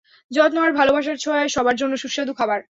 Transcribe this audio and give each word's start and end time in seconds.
যত্ন 0.31 0.57
আর 0.57 0.71
ভালোবাসার 0.71 1.17
ছোঁয়ায়, 1.17 1.49
সবার 1.49 1.75
জন্য 1.75 1.93
সুস্বাদু 1.97 2.33
খাবার। 2.33 2.61